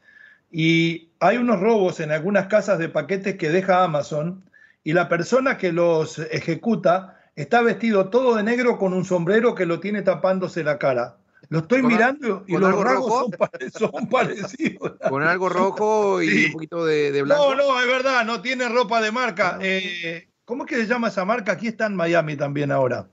[0.51, 4.45] y hay unos robos en algunas casas de paquetes que deja Amazon
[4.83, 9.67] y la persona que los ejecuta está vestido todo de negro con un sombrero que
[9.67, 11.17] lo tiene tapándose la cara.
[11.49, 13.31] Lo estoy mirando y los rasgos
[13.73, 14.93] son, parecidos.
[15.09, 17.55] Con algo rojo y un poquito de, blanco.
[17.55, 19.59] No, no, es verdad, no tiene ropa de marca.
[19.61, 21.53] Eh, ¿Cómo es que se llama esa marca?
[21.53, 23.09] Aquí está en Miami también ahora.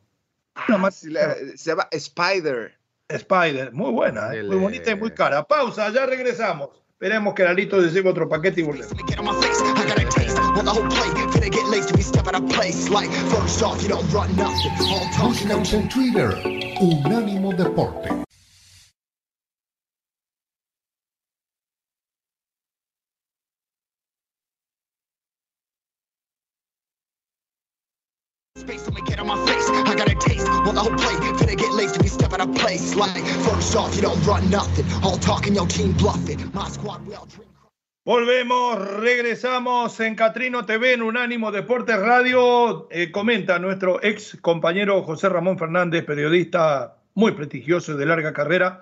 [0.55, 1.09] Ah, se
[1.55, 2.77] llama Spider.
[3.09, 4.43] Spider, muy buena, ¿eh?
[4.43, 5.43] muy bonita y muy cara.
[5.43, 6.69] Pausa, ya regresamos.
[6.99, 8.91] Esperemos que Lalito lleve otro paquete y volvemos.
[15.73, 16.29] en Twitter,
[16.81, 18.26] Unánimo Deporte.
[38.05, 42.87] Volvemos, regresamos en Catrino TV en Unánimo Deportes Radio.
[42.91, 48.81] Eh, comenta nuestro ex compañero José Ramón Fernández, periodista muy prestigioso y de larga carrera,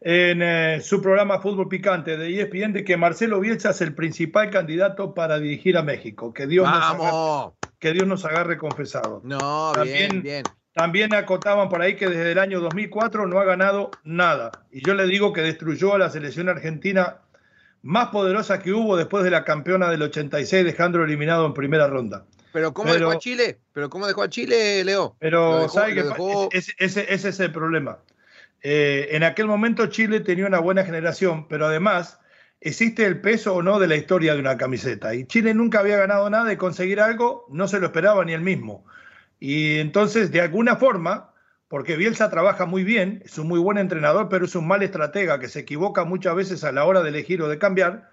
[0.00, 4.50] en eh, su programa Fútbol Picante de ESPN de que Marcelo Bielsa es el principal
[4.50, 6.32] candidato para dirigir a México.
[6.32, 9.20] Que Dios, Nos, agarre, que Dios nos agarre confesado.
[9.24, 10.44] No, bien, bien.
[10.76, 14.52] También acotaban por ahí que desde el año 2004 no ha ganado nada.
[14.70, 17.22] Y yo le digo que destruyó a la selección argentina
[17.80, 22.26] más poderosa que hubo después de la campeona del 86, dejando eliminado en primera ronda.
[22.52, 23.58] Pero ¿cómo dejó a Chile?
[23.72, 25.16] ¿Pero cómo dejó a Chile, Leo?
[25.18, 26.02] Pero, ¿sabe qué?
[26.52, 28.00] Ese, ese, es el problema.
[28.62, 32.20] Eh, en aquel momento Chile tenía una buena generación, pero además
[32.60, 35.14] existe el peso o no de la historia de una camiseta.
[35.14, 38.42] Y Chile nunca había ganado nada y conseguir algo no se lo esperaba ni él
[38.42, 38.84] mismo.
[39.38, 41.32] Y entonces, de alguna forma,
[41.68, 45.40] porque Bielsa trabaja muy bien, es un muy buen entrenador, pero es un mal estratega
[45.40, 48.08] que se equivoca muchas veces a la hora de elegir o de cambiar,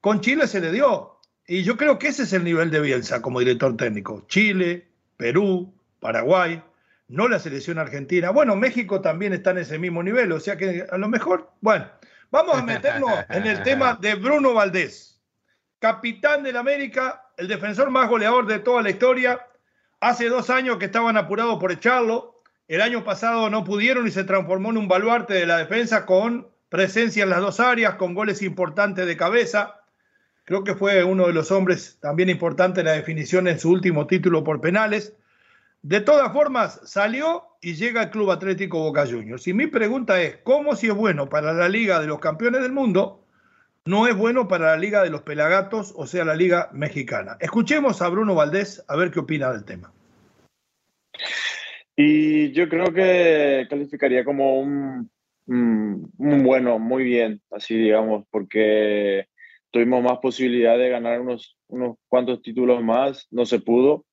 [0.00, 1.18] con Chile se le dio.
[1.46, 4.24] Y yo creo que ese es el nivel de Bielsa como director técnico.
[4.28, 6.62] Chile, Perú, Paraguay,
[7.08, 8.30] no la selección argentina.
[8.30, 11.86] Bueno, México también está en ese mismo nivel, o sea que a lo mejor, bueno,
[12.30, 15.20] vamos a meternos en el tema de Bruno Valdés,
[15.80, 19.44] capitán del América, el defensor más goleador de toda la historia.
[20.00, 22.34] Hace dos años que estaban apurados por echarlo,
[22.68, 26.48] el año pasado no pudieron y se transformó en un baluarte de la defensa con
[26.70, 29.82] presencia en las dos áreas, con goles importantes de cabeza.
[30.44, 34.06] Creo que fue uno de los hombres también importantes en la definición en su último
[34.06, 35.12] título por penales.
[35.82, 39.46] De todas formas, salió y llega al Club Atlético Boca Juniors.
[39.48, 42.72] Y mi pregunta es, ¿cómo si es bueno para la Liga de los Campeones del
[42.72, 43.19] Mundo,
[43.90, 47.36] no es bueno para la Liga de los Pelagatos, o sea, la Liga Mexicana?
[47.40, 49.92] Escuchemos a Bruno Valdés a ver qué opina del tema.
[51.96, 55.10] Y yo creo que calificaría como un,
[56.16, 59.26] bueno, muy bien, así digamos, porque
[59.72, 64.06] tuvimos más posibilidad de ganar unos, unos cuantos títulos más, no se pudo,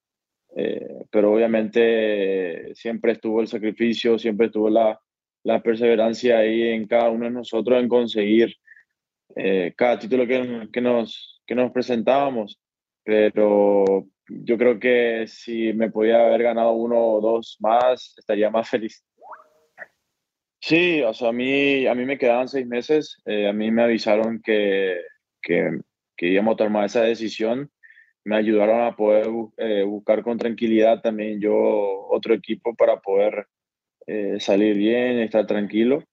[0.56, 5.00] eh, pero obviamente siempre estuvo el sacrificio, siempre estuvo la,
[5.44, 8.56] la, perseverancia ahí en cada uno de nosotros en conseguir
[9.36, 12.60] eh, cada título que, nos, que nos presentábamos,
[13.04, 18.70] pero yo creo que si me podía haber ganado uno o dos más, estaría más
[18.70, 19.04] feliz.
[20.60, 23.22] Sí, o sea, a mí, a mí me quedaban seis meses.
[23.26, 25.00] Eh, a mí me avisaron que,
[25.42, 25.80] que,
[26.16, 27.72] que, íbamos a tomar esa decisión.
[28.26, 31.56] Me ayudaron a poder eh, buscar con tranquilidad también yo
[32.10, 33.48] otro equipo para poder
[34.08, 36.04] eh, salir bien, estar tranquilo.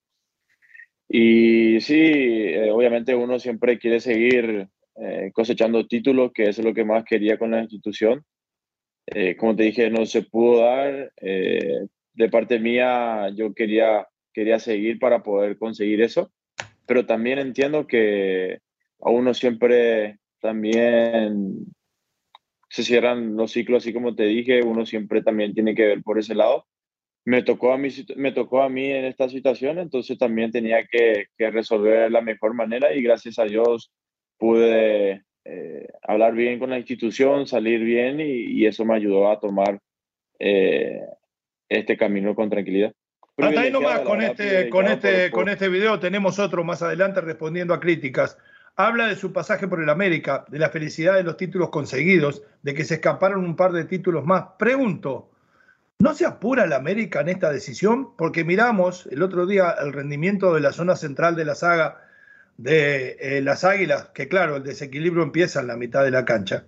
[1.16, 6.84] Y sí, obviamente uno siempre quiere seguir eh, cosechando títulos, que eso es lo que
[6.84, 8.24] más quería con la institución.
[9.06, 11.12] Eh, como te dije, no se pudo dar.
[11.20, 16.32] Eh, de parte mía, yo quería, quería seguir para poder conseguir eso,
[16.84, 18.58] pero también entiendo que
[18.98, 21.64] a uno siempre también
[22.68, 26.18] se cierran los ciclos, así como te dije, uno siempre también tiene que ver por
[26.18, 26.66] ese lado.
[27.24, 31.26] Me tocó a mí, me tocó a mí en esta situación, entonces también tenía que,
[31.38, 33.92] que resolver de la mejor manera y gracias a Dios
[34.38, 39.78] pude eh, hablar bien con la institución, salir bien y, eso me ayudó a tomar
[40.38, 41.00] eh,
[41.68, 42.94] este camino con tranquilidad.
[43.36, 47.74] Hasta ahí nomás con este, con, este, con este video tenemos otro más adelante respondiendo
[47.74, 48.38] a críticas.
[48.76, 52.74] Habla de su pasaje por el América, de la felicidad de los títulos conseguidos, de
[52.74, 54.44] que se escaparon un par de títulos más.
[54.58, 55.30] Pregunto,
[55.98, 58.16] ¿no se apura el América en esta decisión?
[58.16, 62.00] Porque miramos el otro día el rendimiento de la zona central de la saga
[62.56, 66.64] de eh, las Águilas, que claro, el desequilibrio empieza en la mitad de la cancha.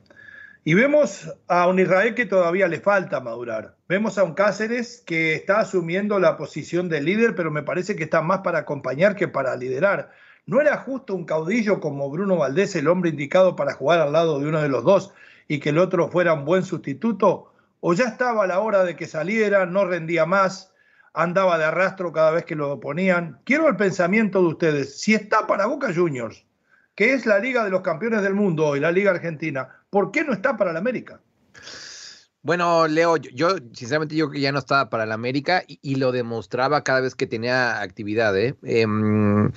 [0.65, 3.77] Y vemos a un Israel que todavía le falta madurar.
[3.89, 8.03] Vemos a un Cáceres que está asumiendo la posición de líder, pero me parece que
[8.03, 10.11] está más para acompañar que para liderar.
[10.45, 14.41] ¿No era justo un caudillo como Bruno Valdés el hombre indicado para jugar al lado
[14.41, 15.13] de uno de los dos
[15.47, 17.53] y que el otro fuera un buen sustituto?
[17.81, 20.73] ¿O ya estaba a la hora de que saliera, no rendía más?
[21.17, 23.41] andaba de arrastro cada vez que lo ponían.
[23.45, 25.01] Quiero el pensamiento de ustedes.
[25.01, 26.45] Si está para Boca Juniors,
[26.95, 30.25] que es la Liga de los Campeones del Mundo y la Liga Argentina, ¿por qué
[30.25, 31.21] no está para la América?
[32.43, 36.85] Bueno, Leo, yo, sinceramente yo que ya no estaba para la América y, lo demostraba
[36.85, 38.39] cada vez que tenía actividad.
[38.39, 38.55] ¿eh?
[38.63, 39.51] Em,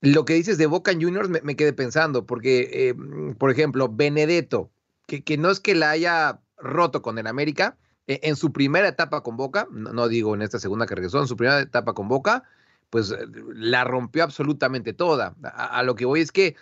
[0.00, 4.70] lo que dices de Boca Juniors me, quedé pensando, porque, em, por ejemplo, Benedetto,
[5.06, 9.22] que no es que la haya roto con el América, e, en su primera etapa
[9.22, 12.44] con Boca, no, digo en esta segunda que regresó, en su primera etapa con Boca,
[12.90, 13.18] pues eh,
[13.52, 15.34] la rompió absolutamente toda.
[15.42, 16.56] A, lo que voy es que...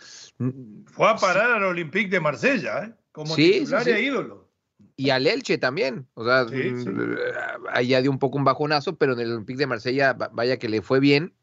[0.87, 2.93] Fue a parar al Olympique de Marsella, ¿eh?
[3.13, 4.47] como titular e ídolo.
[4.97, 7.17] Y al Elche también, o sea, mm,
[7.71, 10.81] allá dio un poco un bajonazo, pero en el Olympique de Marsella, vaya que le
[10.81, 11.35] fue bien,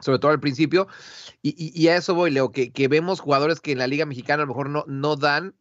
[0.00, 0.88] sobre todo al principio.
[1.42, 4.46] Y, a eso voy, Leo, que, que, vemos jugadores que en la Liga Mexicana a
[4.46, 5.54] lo mejor no, no dan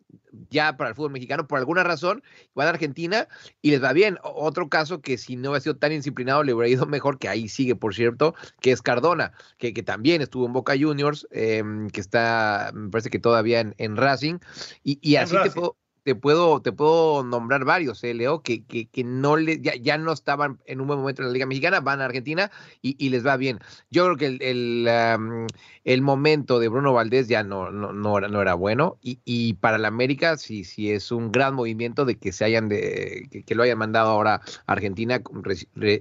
[0.50, 2.24] ya para el fútbol mexicano por alguna razón,
[2.56, 3.28] van a Argentina
[3.62, 4.18] y les va bien.
[4.24, 7.48] Otro caso que si no hubiera sido tan disciplinado le hubiera ido mejor, que ahí
[7.48, 12.02] sigue, por cierto, que es Cardona, que, que también estuvo en Boca Juniors, em, que
[12.02, 14.40] está, me parece que todavía en, Racing,
[14.84, 18.86] y, y así te puedo te puedo, te puedo nombrar varios, eh, Leo, que, que,
[18.86, 21.82] que no le, ya, ya, no estaban en un buen momento en la Liga Mexicana,
[21.82, 22.50] van a Argentina
[22.82, 23.60] y, y les va bien.
[23.92, 25.48] Yo creo que el, el,
[25.84, 29.56] el, momento de Bruno Valdés ya no, no, no, era, no era bueno y, y,
[29.56, 33.54] para la América sí, sí es un gran movimiento de que se hayan de, que,
[33.54, 35.22] lo hayan mandado ahora a Argentina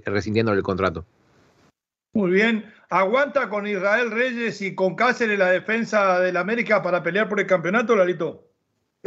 [0.05, 1.05] rescindiendo el contrato.
[2.13, 2.63] Muy bien.
[2.89, 7.45] ¿Aguanta con Israel Reyes y con Cáceres la defensa del América para pelear por el
[7.45, 8.46] campeonato, Lalito?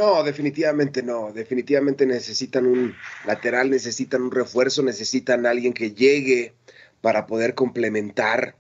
[0.01, 1.31] No, definitivamente no.
[1.31, 2.95] Definitivamente necesitan un
[3.27, 6.55] lateral, necesitan un refuerzo, necesitan alguien que llegue
[7.03, 8.57] para poder complementar.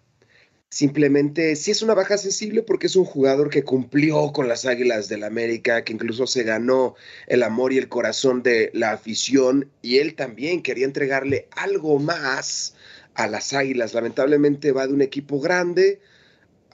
[0.69, 5.09] Simplemente sí es una baja sensible porque es un jugador que cumplió con las Águilas
[5.09, 6.95] del América, que incluso se ganó
[7.27, 12.75] el amor y el corazón de la afición y él también quería entregarle algo más
[13.15, 13.95] a las Águilas.
[13.95, 16.01] Lamentablemente va de un equipo grande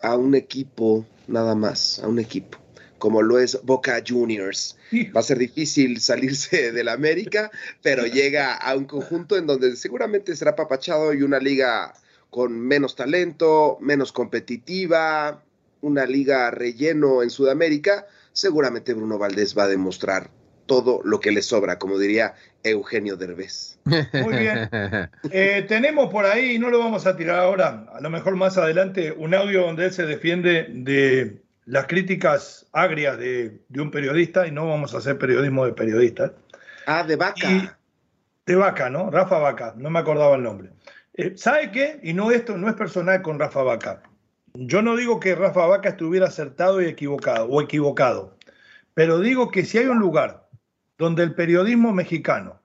[0.02, 2.65] a un equipo nada más, a un equipo
[2.98, 4.76] como lo es Boca Juniors.
[5.14, 7.50] Va a ser difícil salirse del América,
[7.82, 11.94] pero llega a un conjunto en donde seguramente será papachado y una liga
[12.30, 15.42] con menos talento, menos competitiva,
[15.80, 18.06] una liga relleno en Sudamérica.
[18.32, 20.30] Seguramente Bruno Valdés va a demostrar
[20.66, 23.78] todo lo que le sobra, como diría Eugenio Derbez.
[23.84, 24.68] Muy bien.
[25.30, 29.12] Eh, tenemos por ahí, no lo vamos a tirar ahora, a lo mejor más adelante,
[29.12, 34.68] un audio donde él se defiende de las críticas agrias de, un periodista, y no
[34.68, 36.32] vamos a hacer periodismo de periodistas.
[36.86, 37.78] Ah, de Vaca.
[38.46, 39.10] de Vaca, ¿no?
[39.10, 40.70] Rafa Vaca, no me acordaba el nombre.
[41.14, 41.98] Eh, ¿Sabe qué?
[42.02, 44.02] Y no esto no es personal con Rafa Vaca.
[44.54, 48.36] Yo no digo que Rafa Vaca estuviera acertado y equivocado o equivocado,
[48.94, 50.48] pero digo que si hay un lugar
[50.96, 52.60] donde el periodismo mexicano,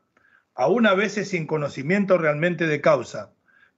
[0.53, 3.31] aún a veces sin conocimiento realmente de causa,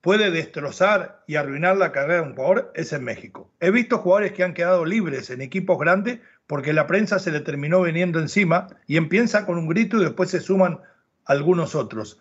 [0.04, 3.50] puede destrozar y arruinar la carrera de un jugador, es en México.
[3.62, 7.40] He visto jugadores que han quedado libres en equipos grandes porque la prensa se le
[7.40, 10.82] terminó viniendo encima y empieza con un grito y después se suman
[11.24, 12.20] algunos otros.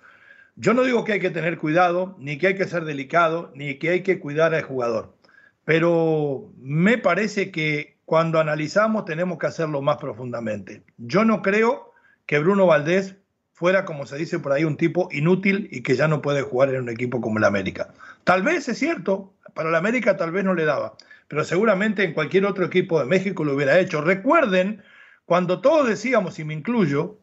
[0.55, 3.81] Yo no digo que hay que tener cuidado, ni que hay que ser delicado, ni
[3.81, 5.17] que hay que cuidar al jugador,
[5.65, 10.85] pero me parece que cuando analizamos tenemos que hacerlo más profundamente.
[10.99, 11.93] Yo no creo
[12.27, 13.17] que Bruno Valdés
[13.63, 16.71] fuera, como se dice por ahí, un tipo inútil y que ya no puede jugar
[16.71, 17.95] en un equipo como el América.
[18.25, 20.97] Tal vez es cierto, para el América tal vez no le daba,
[21.29, 24.01] pero seguramente en cualquier otro equipo de México lo hubiera hecho.
[24.01, 24.83] Recuerden
[25.27, 27.21] cuando todos decíamos, y me incluyo,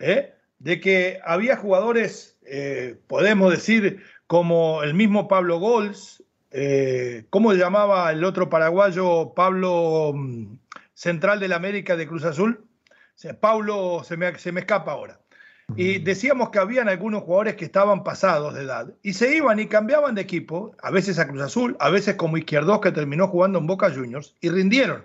[0.00, 0.34] ¿eh?
[0.58, 8.12] de que había jugadores, eh, podemos decir, como el mismo Pablo Gols, eh, ¿cómo llamaba
[8.12, 10.58] el otro paraguayo, Pablo mm,
[10.92, 12.66] Central del América de Cruz Azul?
[13.40, 15.20] Paulo se me, se me escapa ahora.
[15.76, 19.66] Y decíamos que habían algunos jugadores que estaban pasados de edad y se iban y
[19.66, 23.58] cambiaban de equipo, a veces a Cruz Azul, a veces como Izquierdos que terminó jugando
[23.58, 25.04] en Boca Juniors y rindieron.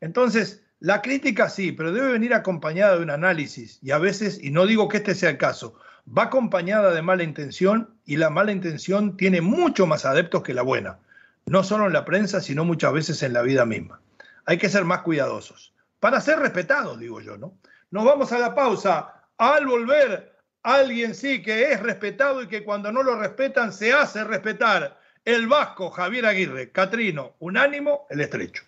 [0.00, 4.50] Entonces, la crítica sí, pero debe venir acompañada de un análisis y a veces, y
[4.50, 8.52] no digo que este sea el caso, va acompañada de mala intención y la mala
[8.52, 10.98] intención tiene mucho más adeptos que la buena,
[11.46, 14.00] no solo en la prensa, sino muchas veces en la vida misma.
[14.44, 17.54] Hay que ser más cuidadosos para ser respetados, digo yo, ¿no?
[17.90, 19.15] Nos vamos a la pausa.
[19.38, 24.24] Al volver, alguien sí que es respetado y que cuando no lo respetan se hace
[24.24, 24.98] respetar.
[25.24, 28.62] El vasco Javier Aguirre, Catrino, unánimo, el estrecho.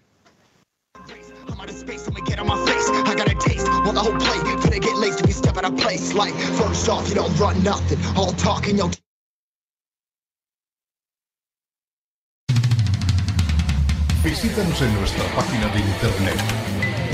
[14.22, 16.38] Visítanos en nuestra página de internet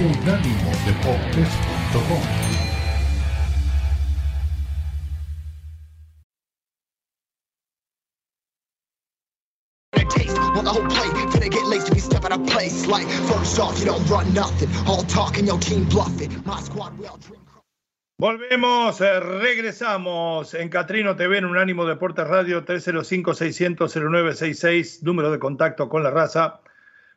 [0.00, 2.53] unánimodeportes.com.
[10.54, 14.68] Finna get laced to be stepping a place like first off, you don't run nothing.
[14.86, 16.42] All talking, your team bluffing.
[16.44, 17.42] My squad will drink.
[18.16, 26.04] Volvemos, eh, regresamos en Catrino TV en Unánimo Deportes Radio 305-600-0966, número de contacto con
[26.04, 26.60] la raza.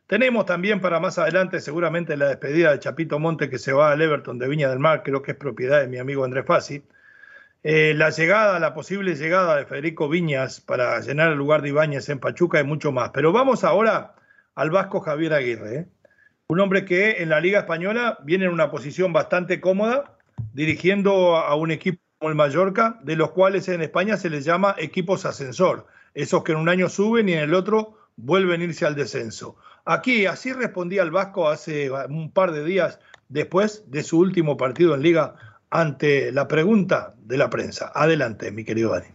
[0.08, 4.02] Tenemos también para más adelante seguramente la despedida de Chapito Monte que se va al
[4.02, 6.82] Everton de Viña del Mar, creo que es propiedad de mi amigo Andrés Fassi.
[7.64, 12.08] Eh, la llegada, la posible llegada de Federico Viñas para llenar el lugar de Ibáñez
[12.10, 13.10] en Pachuca y mucho más.
[13.14, 14.16] Pero vamos ahora
[14.56, 15.88] al vasco Javier Aguirre, ¿eh?
[16.48, 20.18] un hombre que en la Liga Española viene en una posición bastante cómoda,
[20.54, 24.76] dirigiendo a un equipo como el Mallorca, de los cuales en España se les llama
[24.78, 28.86] equipos ascensor, esos que en un año suben y en el otro vuelven a irse
[28.86, 29.58] al descenso.
[29.84, 34.96] Aquí, así respondía el Vasco hace un par de días después de su último partido
[34.96, 35.36] en Liga
[35.70, 37.92] ante la pregunta de la prensa.
[37.94, 39.08] Adelante, mi querido Dani.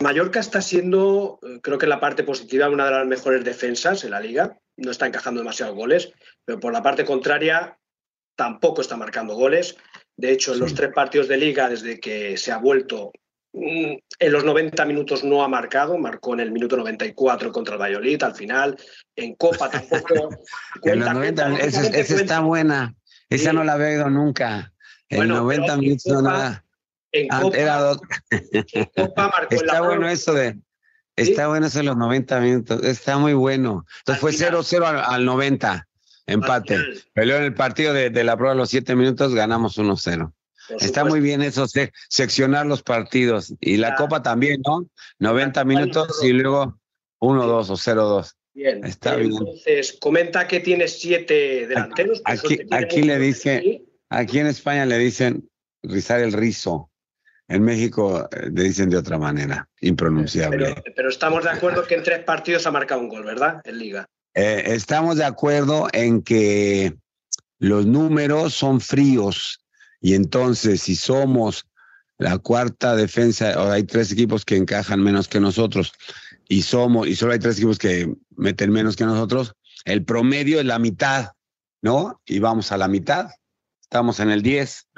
[0.00, 4.04] Mallorca está siendo, eh, creo que en la parte positiva, una de las mejores defensas
[4.04, 4.56] en la liga.
[4.76, 6.12] No está encajando demasiados goles,
[6.44, 7.76] pero por la parte contraria
[8.36, 9.76] tampoco está marcando goles.
[10.16, 13.10] De hecho, en los tres partidos de liga, desde que se ha vuelto
[13.52, 17.80] Mm, en los 90 minutos no ha marcado, marcó en el minuto 94 contra el
[17.80, 18.76] Valladolid al final,
[19.16, 20.30] en Copa tampoco.
[20.82, 22.94] en los 90, esa, está buena,
[23.30, 24.72] esa no la veo nunca.
[25.10, 26.64] En 90 minutos no nada.
[27.12, 27.28] En
[28.94, 30.58] Copa, Está bueno eso de,
[31.18, 32.84] Está bueno eso los 90 minutos.
[32.84, 33.84] Está muy bueno.
[34.00, 35.86] Entonces fue 0-0 al, 90.
[36.26, 36.78] Empate.
[37.14, 40.32] Pero en el partido de, la prueba de los 7 minutos ganamos 1-0.
[40.80, 41.66] Está muy bien eso,
[42.08, 43.54] seccionar los partidos.
[43.60, 44.86] Y la Copa también, ¿no?
[45.18, 46.78] 90 minutos y luego
[47.20, 48.32] 1-2 o 0-2.
[48.54, 48.84] Bien.
[48.84, 49.32] Está bien.
[49.32, 52.20] Entonces, comenta que tiene siete delanteros.
[52.24, 55.48] Aquí, aquí le dice, aquí en España le dicen
[55.82, 56.90] rizar el rizo.
[57.48, 60.82] En México eh, le dicen de otra manera, impronunciable.
[60.94, 63.62] Pero, estamos de acuerdo que en tres partidos ha marcado un gol, ¿verdad?
[63.64, 64.06] En Liga.
[64.34, 66.94] Eh, estamos de acuerdo en que
[67.58, 69.64] los números son fríos
[70.00, 71.66] y entonces si somos
[72.18, 75.92] la cuarta defensa, o hay tres equipos que encajan menos que nosotros
[76.48, 79.54] y somos y solo hay tres equipos que meten menos que nosotros,
[79.84, 81.32] el promedio es la mitad,
[81.80, 82.20] ¿no?
[82.26, 83.28] Y vamos a la mitad.
[83.88, 84.88] Estamos en el 10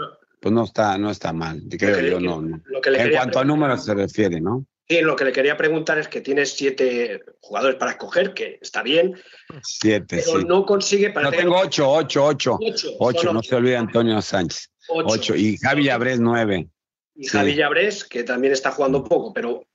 [0.41, 1.63] pues no está, no está mal.
[1.79, 2.41] Creo yo, no.
[2.41, 4.65] en cuanto a números se refiere, ¿no?
[4.89, 8.83] Sí, lo que le quería preguntar es que tienes siete jugadores para escoger, que está
[8.83, 9.15] bien.
[9.63, 11.13] Siete, pero no consigue.
[11.13, 12.59] No tengo ocho, ocho, ocho.
[12.99, 14.73] Ocho, no se olvide Antonio Sánchez.
[14.89, 15.37] Ocho.
[15.37, 16.69] Y Javi Llabrés, nueve.
[17.15, 19.67] Y Javi Llabrés, que también está jugando poco, pero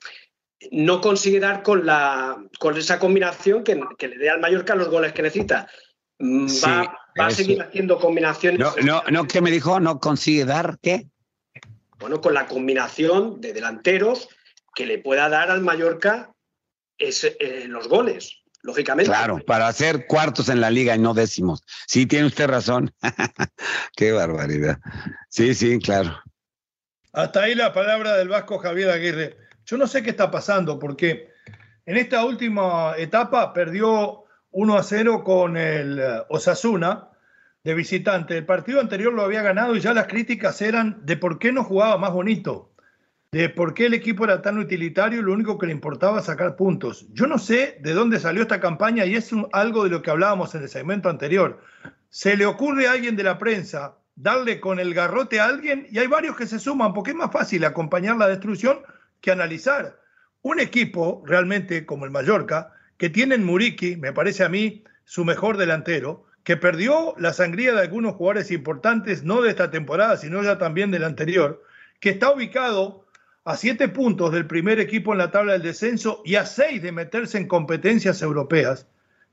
[0.72, 4.90] no consigue dar con, la, con esa combinación que, que le dé al Mallorca los
[4.90, 5.70] goles que necesita.
[6.20, 8.60] Mm, va, va a seguir haciendo combinaciones.
[8.60, 9.80] No, no, no, ¿qué me dijo?
[9.80, 11.08] ¿No consigue dar qué?
[12.00, 14.30] Bueno, con la combinación de delanteros
[14.74, 16.34] que le pueda dar al Mallorca
[16.98, 19.10] eh, los goles, lógicamente.
[19.10, 21.64] Claro, para hacer cuartos en la liga y no décimos.
[21.88, 22.94] Sí, tiene usted razón.
[23.96, 24.80] qué barbaridad.
[25.30, 26.22] Sí, sí, claro.
[27.14, 29.38] Hasta ahí la palabra del vasco Javier Aguirre.
[29.66, 31.30] Yo no sé qué está pasando, porque
[31.86, 34.25] en esta última etapa perdió
[34.58, 37.10] 1 a 0 con el eh, Osasuna
[37.66, 38.38] de visitante.
[38.38, 41.66] El partido anterior lo había ganado y ya las críticas eran de por qué no
[41.66, 42.72] jugaba más bonito,
[43.34, 46.56] de por qué el equipo era tan utilitario y lo único que le importaba sacar
[46.56, 47.06] puntos.
[47.12, 50.56] Yo no sé de dónde salió esta campaña y es algo de lo que hablábamos
[50.56, 51.60] en el segmento anterior.
[52.08, 56.00] Se le ocurre a alguien de la prensa darle con el garrote a alguien y
[56.00, 58.80] hay varios que se suman porque es más fácil acompañar la destrucción
[59.20, 60.00] que analizar.
[60.44, 65.58] Un equipo realmente como el Mallorca que tienen Muriqui, me parece a mí, su mejor
[65.58, 70.58] delantero, que perdió la sangría de algunos jugadores importantes, no de esta temporada, sino ya
[70.58, 71.64] también del anterior,
[72.00, 73.06] que está ubicado
[73.44, 76.92] a siete puntos del primer equipo en la tabla del descenso y a seis de
[76.92, 78.88] meterse en competencias europeas,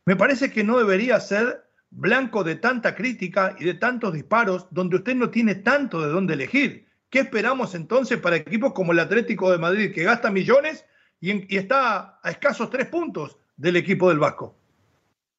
[0.05, 4.97] me parece que no debería ser blanco de tanta crítica y de tantos disparos donde
[4.97, 6.87] usted no tiene tanto de dónde elegir.
[7.11, 10.87] ¿Qué esperamos entonces para equipos como el Atlético de Madrid, que gasta millones
[11.21, 14.57] y, y está a escasos tres puntos del equipo del Vasco.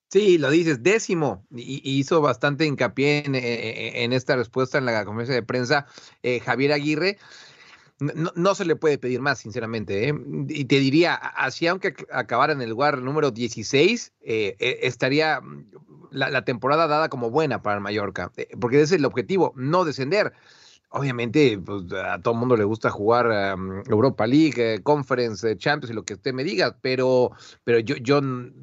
[0.09, 5.41] Sí, lo dices, décimo, y, hizo bastante hincapié en, esta respuesta en la conferencia de
[5.41, 5.87] prensa
[6.21, 7.17] eh, Javier Aguirre.
[7.99, 10.09] No, se le puede pedir más, sinceramente.
[10.09, 10.13] ¿eh?
[10.49, 15.41] Y te diría, así aunque acabara en el lugar número 16, eh, estaría
[16.11, 19.83] la, la, temporada dada como buena para el Mallorca, porque ese es el objetivo, no
[19.83, 20.33] descender
[20.93, 25.91] obviamente pues, a todo el mundo le gusta jugar Europa League, eh, Conference, eh, Champions
[25.91, 27.31] y lo que usted me diga, pero,
[27.63, 28.21] pero yo, yo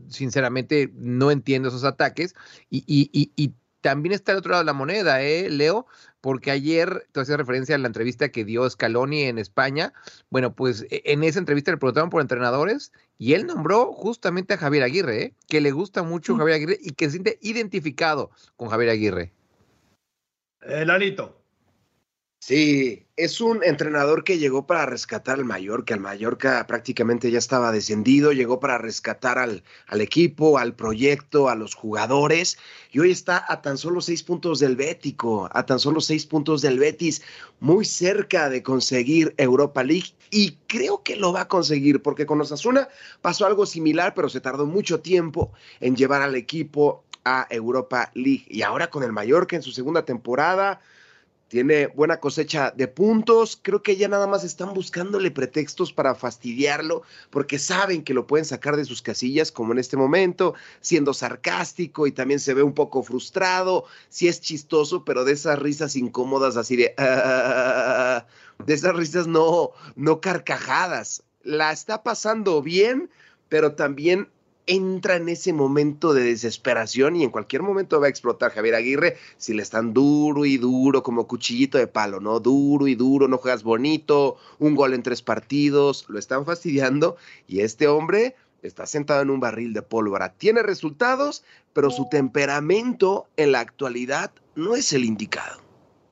[0.08, 2.34] sinceramente no entiendo esos ataques
[2.70, 5.86] y, y, y, también está el otro lado de la moneda, ¿eh, Leo?
[6.20, 9.94] Porque ayer te hacía referencia a la entrevista que dio Scaloni en España.
[10.28, 14.58] Bueno, pues e, en esa entrevista le preguntaron por entrenadores y él nombró justamente a
[14.58, 15.34] Javier Aguirre, ¿eh?
[15.48, 16.38] que le gusta mucho mm.
[16.40, 19.32] Javier Aguirre y que se siente identificado con Javier Aguirre.
[20.60, 21.39] El alito.
[22.42, 25.92] Sí, es un entrenador que llegó para rescatar al Mallorca.
[25.92, 31.54] El Mallorca prácticamente ya estaba descendido, llegó para rescatar al, al, equipo, al proyecto, a
[31.54, 32.56] los jugadores.
[32.92, 36.62] Y hoy está a tan solo seis puntos del Bético, a tan solo seis puntos
[36.62, 37.20] del Betis,
[37.60, 40.14] muy cerca de conseguir Europa League.
[40.30, 42.88] Y creo que lo va a conseguir, porque con Osasuna
[43.20, 48.46] pasó algo similar, pero se tardó mucho tiempo en llevar al equipo a Europa League.
[48.48, 50.80] Y ahora con el Mallorca en su segunda temporada
[51.50, 53.58] tiene buena cosecha de puntos.
[53.60, 58.44] Creo que ya nada más están buscándole pretextos para fastidiarlo porque saben que lo pueden
[58.44, 62.72] sacar de sus casillas, como en este momento, siendo sarcástico y también se ve un
[62.72, 63.84] poco frustrado.
[64.08, 66.94] Sí es chistoso, pero de esas risas incómodas así de...
[66.96, 68.26] Ah",
[68.64, 71.24] de esas risas no, no carcajadas.
[71.42, 73.10] La está pasando bien,
[73.48, 74.28] pero también
[74.70, 79.16] entra en ese momento de desesperación y en cualquier momento va a explotar Javier Aguirre
[79.36, 82.38] si le están duro y duro como cuchillito de palo, ¿no?
[82.38, 87.16] Duro y duro, no juegas bonito, un gol en tres partidos, lo están fastidiando
[87.48, 90.34] y este hombre está sentado en un barril de pólvora.
[90.34, 91.42] Tiene resultados,
[91.72, 95.60] pero su temperamento en la actualidad no es el indicado.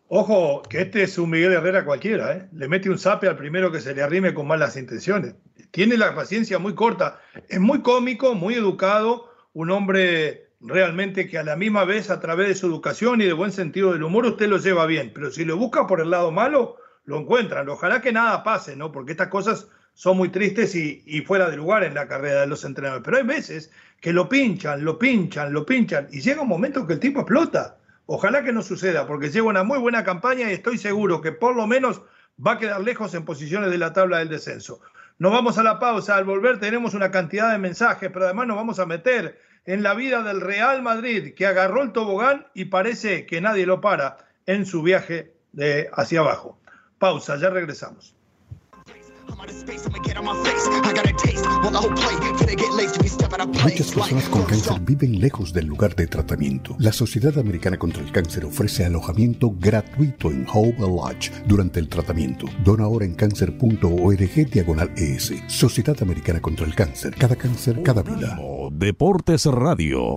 [0.09, 2.49] Ojo, que este es un Miguel Herrera cualquiera, ¿eh?
[2.53, 5.35] Le mete un zape al primero que se le arrime con malas intenciones.
[5.71, 7.21] Tiene la paciencia muy corta.
[7.49, 12.49] Es muy cómico, muy educado, un hombre realmente que a la misma vez a través
[12.49, 15.45] de su educación y de buen sentido del humor usted lo lleva bien, pero si
[15.45, 17.69] lo busca por el lado malo, lo encuentran.
[17.69, 18.93] Ojalá que nada pase, ¿no?
[18.93, 22.65] Porque estas cosas son muy tristes y, fuera de lugar en la carrera de los
[22.65, 23.05] entrenadores.
[23.05, 26.93] Pero hay veces que lo pinchan, lo pinchan, lo pinchan y llega un momento que
[26.95, 27.79] el tipo explota.
[28.07, 31.57] Ojalá que no suceda, porque lleva una muy buena campaña y estoy seguro que por
[31.57, 32.01] lo menos
[32.45, 34.81] va a quedar lejos en posiciones de la tabla del descenso.
[35.19, 36.17] Nos vamos a la pausa.
[36.17, 39.95] Al volver tenemos una cantidad de mensajes, pero además nos vamos a meter en la
[39.95, 44.17] vida del Real Madrid, que agarró el tobogán y parece que nadie lo para
[44.47, 46.59] en su viaje de hacia abajo.
[46.99, 48.18] Pausa, ya regresamos.
[53.63, 56.75] Muchas personas con cáncer viven lejos del lugar de tratamiento.
[56.79, 62.47] La Sociedad Americana contra el Cáncer ofrece alojamiento gratuito en Hope Lodge durante el tratamiento.
[62.65, 65.35] Dona ahora en cáncer.org diagonal ES.
[65.47, 67.15] Sociedad Americana contra el Cáncer.
[67.17, 68.39] Cada cáncer, cada vida.
[68.73, 70.17] Deportes Radio.